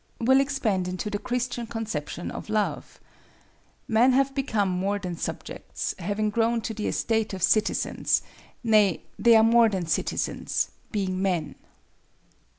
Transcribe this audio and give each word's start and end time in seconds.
—will 0.19 0.39
expand 0.39 0.87
into 0.87 1.11
the 1.11 1.19
Christian 1.19 1.67
conception 1.67 2.31
of 2.31 2.49
Love. 2.49 2.99
Men 3.87 4.13
have 4.13 4.33
become 4.33 4.67
more 4.67 4.97
than 4.97 5.15
subjects, 5.15 5.93
having 5.99 6.31
grown 6.31 6.59
to 6.61 6.73
the 6.73 6.87
estate 6.87 7.35
of 7.35 7.43
citizens: 7.43 8.23
nay, 8.63 9.03
they 9.19 9.35
are 9.35 9.43
more 9.43 9.69
than 9.69 9.85
citizens, 9.85 10.71
being 10.91 11.21
men. 11.21 11.53